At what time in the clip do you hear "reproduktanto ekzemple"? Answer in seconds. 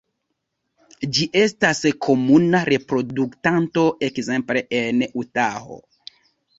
2.71-4.69